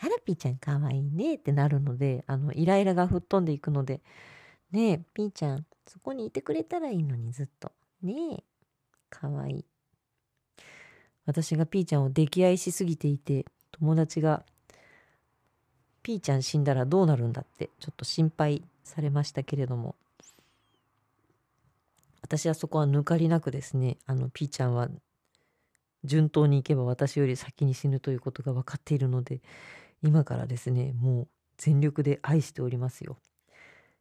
[0.00, 4.02] あらピーちゃんかわいいね」ってなるのであのイライラが吹っ飛んでいくので
[4.72, 7.72] 「ねえピーちゃんそこにいてくれたらいいのにずっと。
[8.02, 8.44] ねえ
[9.10, 9.64] かわいい。
[11.24, 14.44] 私がピーちゃんを溺愛しすぎていて友達が
[16.02, 19.96] 「ピーちゃん死んだらどうなるんだ」ってちょっと心配されましたけれども。
[22.22, 24.88] 私はそこは抜かりなくですねあのピーちゃんは
[26.04, 29.40] 順当にいけば私より先に死ぬということが分かっているので
[30.02, 33.18] 今からですねもう全力で愛しておりますよ。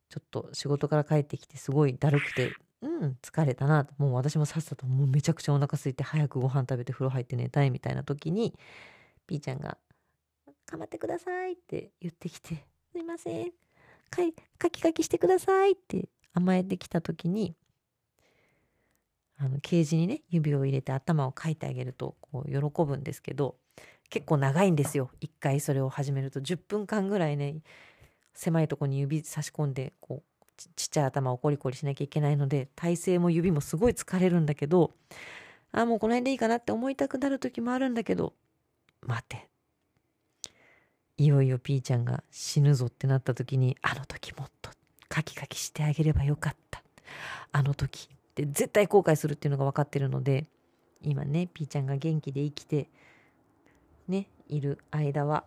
[0.09, 8.53] ちょっと仕事から帰ってきてすごいだるくてうん疲れたなもう私もさっさともうめちゃくちゃお腹空いて早くご飯食べて風呂入って寝たいみたいな時に
[9.27, 9.77] ピーちゃんが
[10.65, 13.51] 「かまってください」って言ってきて「すいません。
[14.09, 17.55] かいカキカキしてください」って甘えてきた時に
[19.43, 23.55] あのケージにね指を入れて頭をかいてあげるとこう喜ぶんですけど
[24.09, 25.09] 結構長いんですよ。
[25.19, 26.41] 一回それを始めると。
[26.41, 27.61] 10分間ぐらいね
[28.33, 34.91] 狭いとこに指差し込んでこうちっちゃい頭をコリコリしなきゃいけないので体勢も指もすごい疲れるんだけど
[35.71, 38.33] あもうこの辺でいいかなって思いたくなる時もあるんだけど
[39.01, 39.47] 待て。
[41.17, 44.71] いよいよピーちゃんが死ぬぞってなった時にあの時もっと
[45.07, 46.83] カキカキしてあげればよかった。
[47.51, 50.45] あの時って絶対後悔するっていうのが分かってるので
[51.01, 52.89] 今ねピーちゃんが元気で生きて
[54.07, 55.43] ねいる間は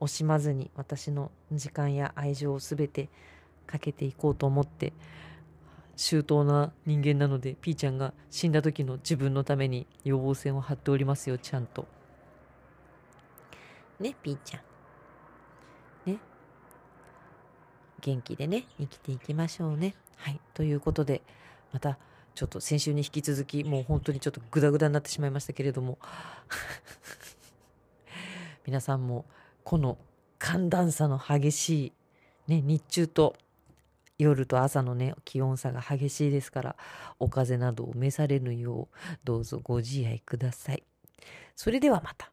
[0.00, 3.08] 惜しまずに私の時間や愛情を全て
[3.66, 4.92] かけていこうと思って
[5.96, 11.86] 周到な人間なのでピーちゃんが死んだ時の自分のために予防線を張っておりますよちゃんと。
[13.98, 14.60] ねピーちゃ
[16.06, 16.12] ん。
[16.12, 16.18] ね。
[18.02, 19.94] 元気でね生きていきましょうね。
[20.16, 20.40] はい。
[20.52, 21.22] ということで
[21.76, 21.98] また
[22.34, 25.98] ちょっと先週に引き続きもう本当にちょっとグダグダになってしまいましたけれども
[28.64, 29.26] 皆さんも
[29.62, 29.98] この
[30.38, 31.92] 寒暖差の激しい、
[32.50, 33.36] ね、日中と
[34.18, 36.76] 夜と朝のね気温差が激しいですから
[37.18, 40.82] お風邪などを召されぬようどうぞご自愛ください。
[41.54, 42.32] それではまた。